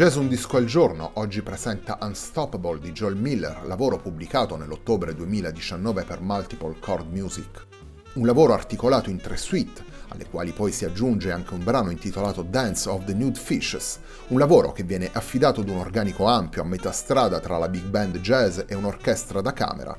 Jazz 0.00 0.16
un 0.16 0.28
disco 0.28 0.56
al 0.56 0.64
giorno 0.64 1.10
oggi 1.16 1.42
presenta 1.42 1.98
Unstoppable 2.00 2.78
di 2.78 2.90
Joel 2.92 3.16
Miller, 3.16 3.66
lavoro 3.66 3.98
pubblicato 3.98 4.56
nell'ottobre 4.56 5.14
2019 5.14 6.04
per 6.04 6.22
Multiple 6.22 6.78
Chord 6.80 7.12
Music. 7.12 7.66
Un 8.14 8.24
lavoro 8.24 8.54
articolato 8.54 9.10
in 9.10 9.18
tre 9.18 9.36
suite, 9.36 9.84
alle 10.08 10.26
quali 10.26 10.52
poi 10.52 10.72
si 10.72 10.86
aggiunge 10.86 11.30
anche 11.30 11.52
un 11.52 11.62
brano 11.62 11.90
intitolato 11.90 12.40
Dance 12.40 12.88
of 12.88 13.04
the 13.04 13.12
Nude 13.12 13.38
Fishes, 13.38 14.00
un 14.28 14.38
lavoro 14.38 14.72
che 14.72 14.84
viene 14.84 15.10
affidato 15.12 15.60
ad 15.60 15.68
un 15.68 15.76
organico 15.76 16.24
ampio 16.24 16.62
a 16.62 16.64
metà 16.64 16.92
strada 16.92 17.38
tra 17.38 17.58
la 17.58 17.68
big 17.68 17.84
band 17.84 18.20
jazz 18.20 18.60
e 18.66 18.74
un'orchestra 18.74 19.42
da 19.42 19.52
camera. 19.52 19.94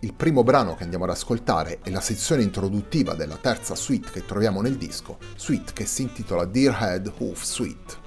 Il 0.00 0.12
primo 0.12 0.42
brano 0.42 0.74
che 0.74 0.82
andiamo 0.82 1.04
ad 1.04 1.10
ascoltare 1.12 1.78
è 1.82 1.88
la 1.88 2.02
sezione 2.02 2.42
introduttiva 2.42 3.14
della 3.14 3.38
terza 3.40 3.74
suite 3.74 4.10
che 4.10 4.26
troviamo 4.26 4.60
nel 4.60 4.76
disco, 4.76 5.16
suite 5.36 5.72
che 5.72 5.86
si 5.86 6.02
intitola 6.02 6.44
Dear 6.44 6.76
Head 6.82 7.12
Hoof 7.16 7.42
Suite. 7.42 7.99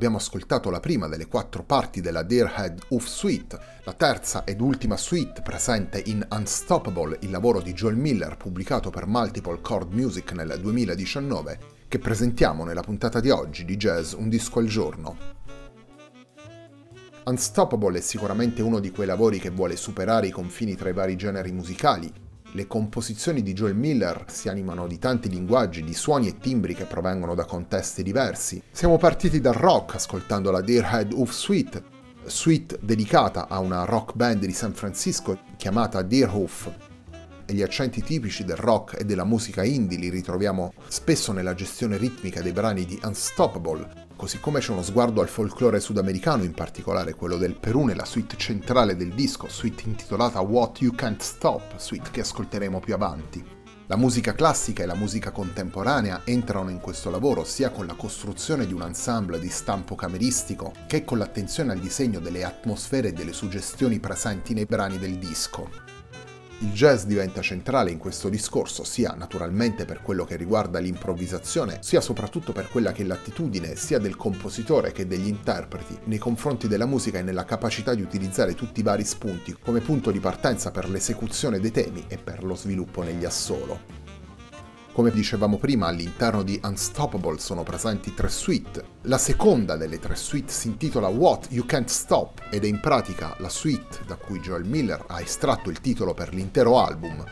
Abbiamo 0.00 0.16
ascoltato 0.16 0.70
la 0.70 0.80
prima 0.80 1.08
delle 1.08 1.26
quattro 1.26 1.62
parti 1.62 2.00
della 2.00 2.22
Deerhead 2.22 2.84
Oof 2.88 3.04
Suite, 3.04 3.58
la 3.84 3.92
terza 3.92 4.44
ed 4.44 4.62
ultima 4.62 4.96
suite 4.96 5.42
presente 5.42 6.02
in 6.06 6.26
Unstoppable, 6.30 7.18
il 7.20 7.30
lavoro 7.30 7.60
di 7.60 7.74
Joel 7.74 7.96
Miller 7.96 8.38
pubblicato 8.38 8.88
per 8.88 9.06
Multiple 9.06 9.60
Chord 9.60 9.92
Music 9.92 10.32
nel 10.32 10.58
2019, 10.58 11.58
che 11.86 11.98
presentiamo 11.98 12.64
nella 12.64 12.80
puntata 12.80 13.20
di 13.20 13.28
oggi 13.28 13.66
di 13.66 13.76
Jazz 13.76 14.14
Un 14.14 14.30
disco 14.30 14.60
al 14.60 14.68
giorno. 14.68 15.18
Unstoppable 17.26 17.98
è 17.98 18.00
sicuramente 18.00 18.62
uno 18.62 18.78
di 18.78 18.90
quei 18.90 19.06
lavori 19.06 19.38
che 19.38 19.50
vuole 19.50 19.76
superare 19.76 20.28
i 20.28 20.30
confini 20.30 20.76
tra 20.76 20.88
i 20.88 20.94
vari 20.94 21.14
generi 21.14 21.52
musicali, 21.52 22.10
le 22.52 22.66
composizioni 22.66 23.42
di 23.42 23.52
Joel 23.52 23.76
Miller 23.76 24.24
si 24.28 24.48
animano 24.48 24.86
di 24.86 24.98
tanti 24.98 25.28
linguaggi, 25.28 25.84
di 25.84 25.94
suoni 25.94 26.28
e 26.28 26.38
timbri 26.38 26.74
che 26.74 26.84
provengono 26.84 27.34
da 27.34 27.44
contesti 27.44 28.02
diversi. 28.02 28.62
Siamo 28.70 28.96
partiti 28.98 29.40
dal 29.40 29.54
rock 29.54 29.94
ascoltando 29.94 30.50
la 30.50 30.60
Deerhead 30.60 31.12
Oof 31.12 31.30
Suite, 31.30 31.82
suite 32.24 32.78
dedicata 32.80 33.48
a 33.48 33.58
una 33.58 33.84
rock 33.84 34.14
band 34.14 34.44
di 34.44 34.52
San 34.52 34.72
Francisco 34.72 35.38
chiamata 35.56 36.02
Deerhoof. 36.02 36.89
E 37.50 37.52
gli 37.52 37.62
accenti 37.62 38.00
tipici 38.00 38.44
del 38.44 38.54
rock 38.54 39.00
e 39.00 39.04
della 39.04 39.24
musica 39.24 39.64
indie 39.64 39.98
li 39.98 40.08
ritroviamo 40.08 40.72
spesso 40.86 41.32
nella 41.32 41.52
gestione 41.52 41.96
ritmica 41.96 42.40
dei 42.40 42.52
brani 42.52 42.84
di 42.84 42.96
Unstoppable, 43.02 44.06
così 44.14 44.38
come 44.38 44.60
c'è 44.60 44.70
uno 44.70 44.84
sguardo 44.84 45.20
al 45.20 45.26
folklore 45.26 45.80
sudamericano, 45.80 46.44
in 46.44 46.54
particolare 46.54 47.14
quello 47.14 47.36
del 47.36 47.58
Perù 47.58 47.82
nella 47.82 48.04
suite 48.04 48.36
centrale 48.36 48.94
del 48.94 49.12
disco, 49.14 49.48
suite 49.48 49.82
intitolata 49.84 50.38
What 50.38 50.80
You 50.80 50.94
Can't 50.94 51.20
Stop, 51.20 51.76
suite 51.76 52.10
che 52.12 52.20
ascolteremo 52.20 52.78
più 52.78 52.94
avanti. 52.94 53.44
La 53.88 53.96
musica 53.96 54.32
classica 54.32 54.84
e 54.84 54.86
la 54.86 54.94
musica 54.94 55.32
contemporanea 55.32 56.20
entrano 56.22 56.70
in 56.70 56.78
questo 56.78 57.10
lavoro 57.10 57.42
sia 57.42 57.70
con 57.70 57.84
la 57.84 57.94
costruzione 57.94 58.64
di 58.64 58.74
un 58.74 58.82
ensemble 58.82 59.40
di 59.40 59.48
stampo 59.48 59.96
cameristico 59.96 60.72
che 60.86 61.04
con 61.04 61.18
l'attenzione 61.18 61.72
al 61.72 61.80
disegno 61.80 62.20
delle 62.20 62.44
atmosfere 62.44 63.08
e 63.08 63.12
delle 63.12 63.32
suggestioni 63.32 63.98
presenti 63.98 64.54
nei 64.54 64.66
brani 64.66 64.98
del 64.98 65.18
disco. 65.18 65.89
Il 66.62 66.72
jazz 66.72 67.04
diventa 67.04 67.40
centrale 67.40 67.90
in 67.90 67.96
questo 67.96 68.28
discorso, 68.28 68.84
sia 68.84 69.14
naturalmente 69.16 69.86
per 69.86 70.02
quello 70.02 70.26
che 70.26 70.36
riguarda 70.36 70.78
l'improvvisazione, 70.78 71.78
sia 71.80 72.02
soprattutto 72.02 72.52
per 72.52 72.68
quella 72.68 72.92
che 72.92 73.00
è 73.00 73.06
l'attitudine 73.06 73.76
sia 73.76 73.98
del 73.98 74.14
compositore 74.14 74.92
che 74.92 75.06
degli 75.06 75.26
interpreti 75.26 75.98
nei 76.04 76.18
confronti 76.18 76.68
della 76.68 76.84
musica 76.84 77.18
e 77.18 77.22
nella 77.22 77.46
capacità 77.46 77.94
di 77.94 78.02
utilizzare 78.02 78.54
tutti 78.54 78.80
i 78.80 78.82
vari 78.82 79.04
spunti 79.04 79.56
come 79.58 79.80
punto 79.80 80.10
di 80.10 80.20
partenza 80.20 80.70
per 80.70 80.90
l'esecuzione 80.90 81.60
dei 81.60 81.70
temi 81.70 82.04
e 82.08 82.18
per 82.18 82.44
lo 82.44 82.54
sviluppo 82.54 83.02
negli 83.02 83.24
assolo. 83.24 83.99
Come 85.00 85.12
dicevamo 85.12 85.56
prima, 85.56 85.86
all'interno 85.86 86.42
di 86.42 86.60
Unstoppable 86.62 87.38
sono 87.38 87.62
presenti 87.62 88.12
tre 88.12 88.28
suite. 88.28 88.84
La 89.04 89.16
seconda 89.16 89.78
delle 89.78 89.98
tre 89.98 90.14
suite 90.14 90.52
si 90.52 90.68
intitola 90.68 91.08
What 91.08 91.46
You 91.48 91.64
Can't 91.64 91.88
Stop 91.88 92.42
ed 92.50 92.64
è 92.64 92.66
in 92.66 92.80
pratica 92.80 93.34
la 93.38 93.48
suite 93.48 94.00
da 94.06 94.16
cui 94.16 94.40
Joel 94.40 94.66
Miller 94.66 95.02
ha 95.06 95.22
estratto 95.22 95.70
il 95.70 95.80
titolo 95.80 96.12
per 96.12 96.34
l'intero 96.34 96.78
album. 96.78 97.24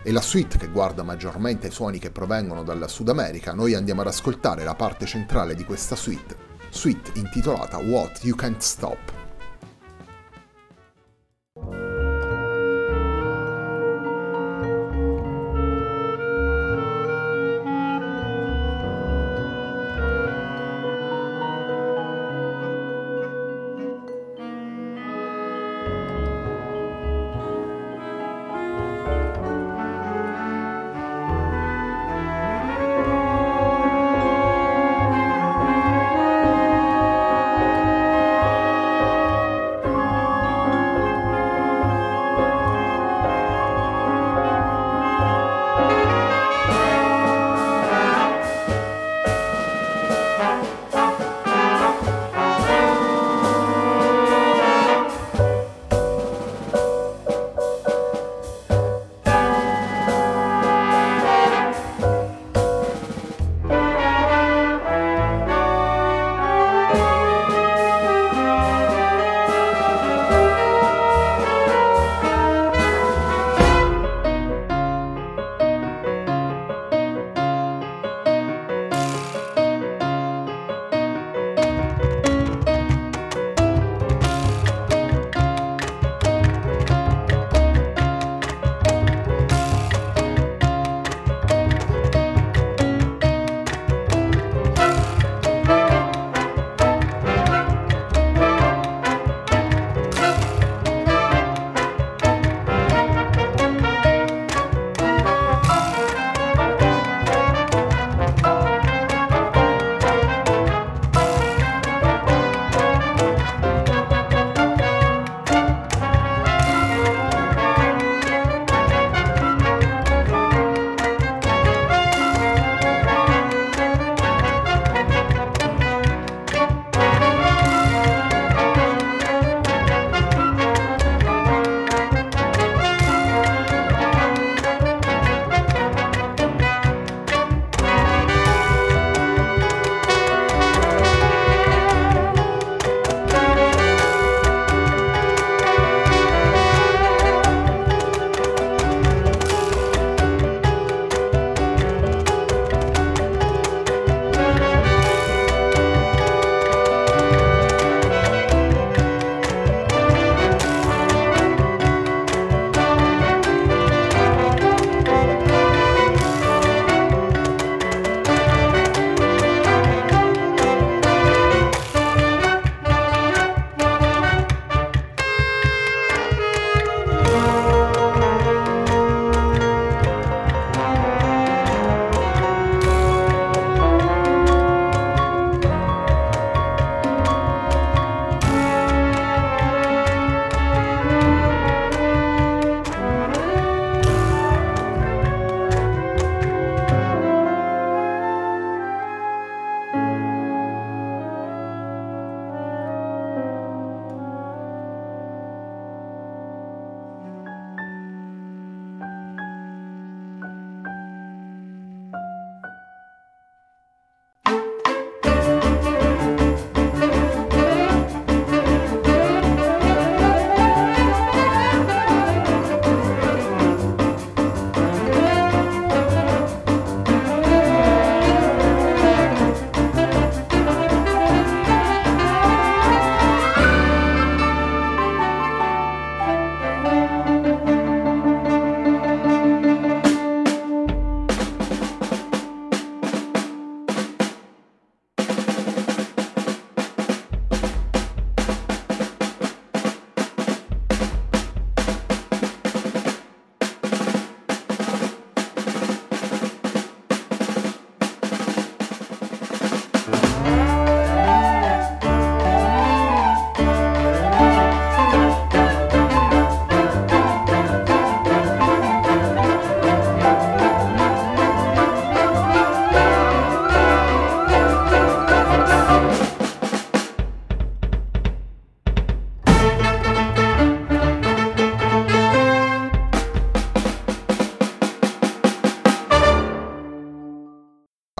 E 0.00 0.12
la 0.12 0.20
suite 0.20 0.58
che 0.58 0.68
guarda 0.68 1.02
maggiormente 1.02 1.66
ai 1.66 1.72
suoni 1.72 1.98
che 1.98 2.12
provengono 2.12 2.62
dal 2.62 2.88
Sud 2.88 3.08
America, 3.08 3.52
noi 3.52 3.74
andiamo 3.74 4.02
ad 4.02 4.06
ascoltare 4.06 4.62
la 4.62 4.76
parte 4.76 5.06
centrale 5.06 5.56
di 5.56 5.64
questa 5.64 5.96
suite, 5.96 6.36
suite 6.68 7.18
intitolata 7.18 7.78
What 7.78 8.20
You 8.22 8.36
Can't 8.36 8.60
Stop. 8.60 9.15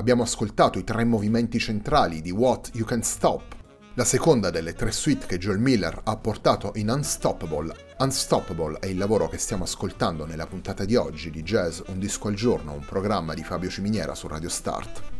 Abbiamo 0.06 0.22
ascoltato 0.22 0.78
i 0.78 0.84
tre 0.84 1.02
movimenti 1.02 1.58
centrali 1.58 2.22
di 2.22 2.30
What 2.30 2.70
You 2.74 2.86
Can 2.86 3.02
Stop, 3.02 3.56
la 3.94 4.04
seconda 4.04 4.50
delle 4.50 4.72
tre 4.72 4.92
suite 4.92 5.26
che 5.26 5.36
Joel 5.36 5.58
Miller 5.58 6.00
ha 6.04 6.16
portato 6.16 6.70
in 6.76 6.90
Unstoppable. 6.90 7.74
Unstoppable 7.98 8.78
è 8.78 8.86
il 8.86 8.98
lavoro 8.98 9.26
che 9.26 9.38
stiamo 9.38 9.64
ascoltando 9.64 10.24
nella 10.24 10.46
puntata 10.46 10.84
di 10.84 10.94
oggi 10.94 11.32
di 11.32 11.42
Jazz 11.42 11.80
Un 11.88 11.98
disco 11.98 12.28
al 12.28 12.34
giorno, 12.34 12.74
un 12.74 12.84
programma 12.84 13.34
di 13.34 13.42
Fabio 13.42 13.68
Ciminiera 13.68 14.14
su 14.14 14.28
Radio 14.28 14.48
Start. 14.48 15.15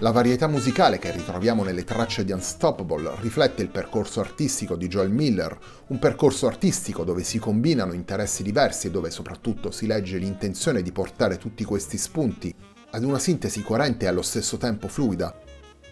La 0.00 0.10
varietà 0.10 0.48
musicale 0.48 0.98
che 0.98 1.12
ritroviamo 1.12 1.62
nelle 1.62 1.84
tracce 1.84 2.24
di 2.24 2.32
Unstoppable 2.32 3.14
riflette 3.20 3.62
il 3.62 3.70
percorso 3.70 4.18
artistico 4.18 4.74
di 4.74 4.88
Joel 4.88 5.10
Miller, 5.10 5.56
un 5.86 6.00
percorso 6.00 6.48
artistico 6.48 7.04
dove 7.04 7.22
si 7.22 7.38
combinano 7.38 7.92
interessi 7.92 8.42
diversi 8.42 8.88
e 8.88 8.90
dove 8.90 9.10
soprattutto 9.10 9.70
si 9.70 9.86
legge 9.86 10.18
l'intenzione 10.18 10.82
di 10.82 10.90
portare 10.90 11.38
tutti 11.38 11.62
questi 11.62 11.96
spunti 11.96 12.52
ad 12.90 13.04
una 13.04 13.20
sintesi 13.20 13.62
coerente 13.62 14.04
e 14.04 14.08
allo 14.08 14.22
stesso 14.22 14.56
tempo 14.56 14.88
fluida. 14.88 15.32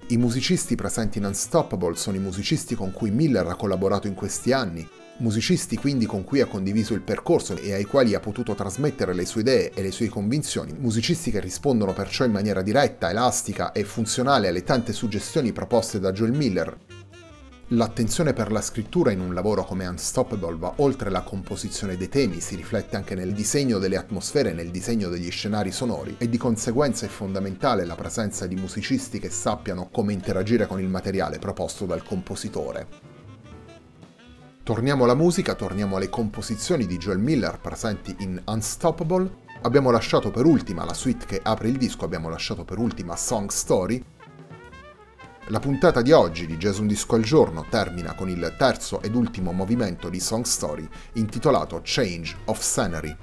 I 0.09 0.17
musicisti 0.17 0.75
presenti 0.75 1.19
in 1.19 1.25
Unstoppable 1.25 1.95
sono 1.95 2.17
i 2.17 2.21
musicisti 2.21 2.75
con 2.75 2.91
cui 2.91 3.13
Miller 3.13 3.47
ha 3.47 3.55
collaborato 3.55 4.09
in 4.09 4.15
questi 4.15 4.53
anni, 4.53 4.87
musicisti 5.19 5.77
quindi 5.77 6.07
con 6.07 6.25
cui 6.25 6.41
ha 6.41 6.47
condiviso 6.47 6.95
il 6.95 7.03
percorso 7.03 7.57
e 7.57 7.73
ai 7.73 7.85
quali 7.85 8.15
ha 8.15 8.21
potuto 8.21 8.55
trasmettere 8.55 9.15
le 9.15 9.27
sue 9.27 9.43
idee 9.43 9.73
e 9.73 9.83
le 9.83 9.91
sue 9.91 10.09
convinzioni, 10.09 10.75
musicisti 10.77 11.31
che 11.31 11.41
rispondono 11.41 11.93
perciò 11.93 12.25
in 12.25 12.33
maniera 12.33 12.63
diretta, 12.63 13.11
elastica 13.11 13.73
e 13.73 13.85
funzionale 13.85 14.49
alle 14.49 14.65
tante 14.65 14.93
suggestioni 14.93 15.53
proposte 15.53 16.01
da 16.01 16.13
Joel 16.13 16.33
Miller. 16.33 16.77
L'attenzione 17.69 18.35
per 18.35 18.53
la 18.53 18.61
scrittura 18.61 19.13
in 19.13 19.21
un 19.21 19.33
lavoro 19.33 19.65
come 19.65 19.87
Unstoppable 19.87 20.59
va 20.59 20.75
oltre 20.77 21.09
la 21.09 21.23
composizione 21.23 21.97
dei 21.97 22.11
temi, 22.11 22.41
si 22.41 22.55
riflette 22.55 22.97
anche 22.97 23.15
nel 23.15 23.33
disegno 23.33 23.79
delle 23.79 23.97
atmosfere 23.97 24.53
nel 24.53 24.71
disegno 24.71 25.09
degli 25.09 25.31
scenari 25.31 25.73
sonori 25.73 26.17
e 26.19 26.29
di 26.29 26.37
conseguenza 26.37 27.07
è 27.07 27.09
fondamentale 27.09 27.87
la 27.87 27.95
presenza 27.95 28.47
di 28.47 28.57
musicisti 28.57 29.19
che 29.19 29.31
sappiano 29.31 29.89
come 29.91 30.13
interagire 30.13 30.67
con 30.67 30.81
il 30.81 30.89
materiale 30.89 31.39
proposto 31.39 31.87
dal 31.87 32.03
compositore. 32.03 33.12
Torniamo 34.65 35.03
alla 35.03 35.17
musica, 35.17 35.57
torniamo 35.57 35.97
alle 35.97 36.09
composizioni 36.09 36.87
di 36.87 36.97
Joel 36.97 37.19
Miller 37.19 37.59
presenti 37.59 38.15
in 38.21 38.41
Unstoppable. 38.45 39.29
Abbiamo 39.63 39.91
lasciato 39.91 40.31
per 40.31 40.45
ultima 40.45 40.85
la 40.85 40.95
suite 40.95 41.27
che 41.27 41.41
apre 41.43 41.67
il 41.67 41.77
disco, 41.77 42.05
abbiamo 42.05 42.29
lasciato 42.29 42.65
per 42.65 42.79
ultima 42.79 43.17
Song 43.17 43.49
Story. 43.51 44.01
La 45.47 45.59
puntata 45.59 46.01
di 46.01 46.13
oggi 46.13 46.47
di 46.47 46.59
Jazz 46.59 46.79
Un 46.79 46.87
Disco 46.87 47.17
al 47.17 47.23
Giorno 47.23 47.67
termina 47.69 48.15
con 48.15 48.29
il 48.29 48.55
terzo 48.57 49.03
ed 49.03 49.17
ultimo 49.17 49.51
movimento 49.51 50.09
di 50.09 50.21
Song 50.21 50.45
Story 50.45 50.89
intitolato 51.15 51.81
Change 51.83 52.37
of 52.45 52.61
Scenery. 52.61 53.17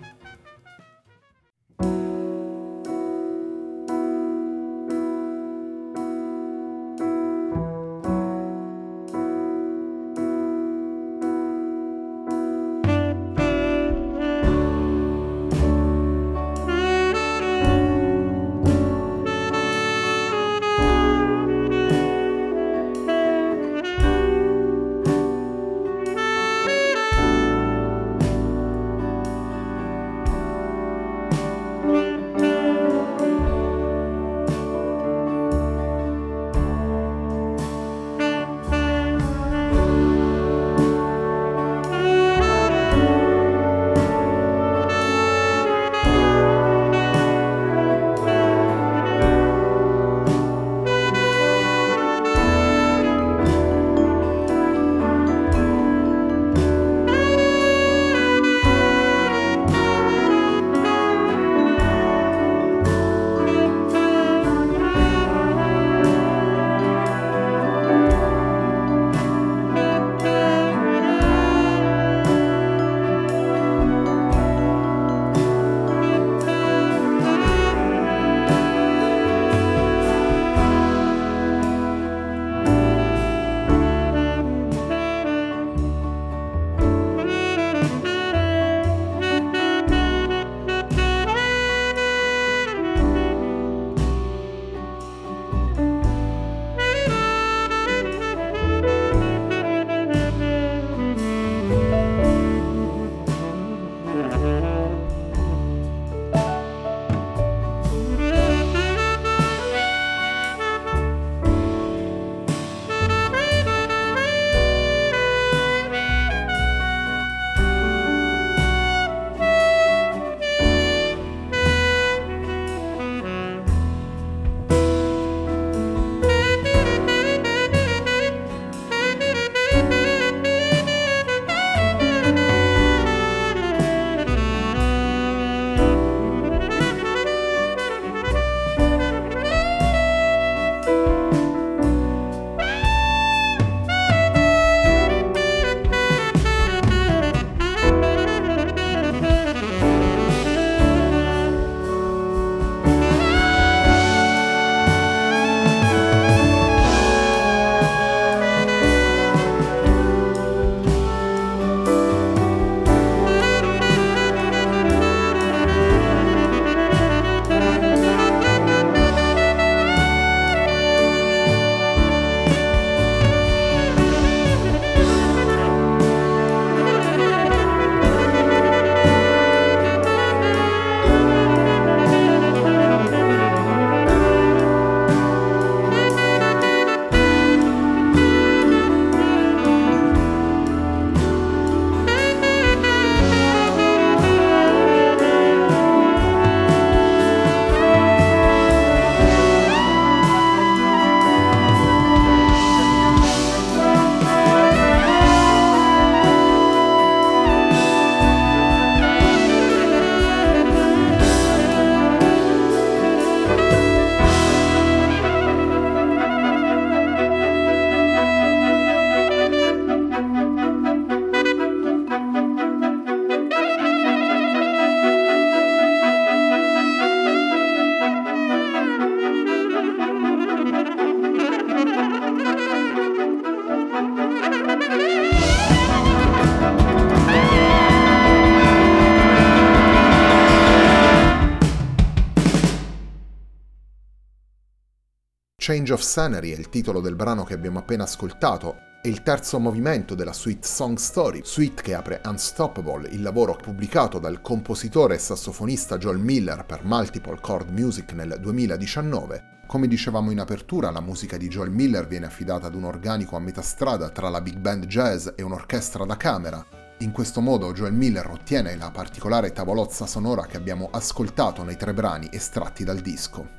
Change 245.70 245.94
of 245.94 246.02
Scenery 246.02 246.52
è 246.52 246.58
il 246.58 246.70
titolo 246.70 247.00
del 247.00 247.16
brano 247.16 247.44
che 247.44 247.54
abbiamo 247.54 247.78
appena 247.78 248.02
ascoltato, 248.02 248.98
è 249.04 249.08
il 249.08 249.22
terzo 249.22 249.60
movimento 249.60 250.16
della 250.16 250.34
suite 250.34 250.68
Song 250.68 250.98
Story, 250.98 251.42
suite 251.44 251.84
che 251.84 251.94
apre 251.94 252.22
Unstoppable, 252.26 253.08
il 253.10 253.22
lavoro 253.22 253.56
pubblicato 253.56 254.18
dal 254.18 254.42
compositore 254.42 255.14
e 255.14 255.20
sassofonista 255.20 256.00
Joel 256.00 256.18
Miller 256.18 256.66
per 256.66 256.84
Multiple 256.86 257.38
Chord 257.40 257.70
Music 257.70 258.14
nel 258.14 258.38
2019. 258.40 259.60
Come 259.68 259.88
dicevamo 259.88 260.32
in 260.32 260.40
apertura, 260.40 260.90
la 260.90 261.02
musica 261.02 261.38
di 261.38 261.48
Joel 261.48 261.70
Miller 261.70 262.08
viene 262.08 262.26
affidata 262.26 262.66
ad 262.66 262.74
un 262.74 262.86
organico 262.86 263.36
a 263.36 263.40
metà 263.40 263.62
strada 263.62 264.10
tra 264.10 264.30
la 264.30 264.42
big 264.42 264.58
band 264.58 264.88
jazz 264.88 265.28
e 265.36 265.44
un'orchestra 265.44 266.04
da 266.04 266.18
camera. 266.18 266.66
In 267.02 267.12
questo 267.12 267.42
modo 267.42 267.74
Joel 267.74 267.94
Miller 267.94 268.28
ottiene 268.28 268.76
la 268.76 268.90
particolare 268.90 269.52
tavolozza 269.52 270.08
sonora 270.08 270.48
che 270.48 270.58
abbiamo 270.58 270.90
ascoltato 270.92 271.62
nei 271.62 271.78
tre 271.78 271.94
brani 271.94 272.28
estratti 272.32 272.84
dal 272.84 273.02
disco. 273.02 273.59